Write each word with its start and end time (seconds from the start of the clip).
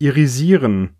irisieren. 0.00 0.97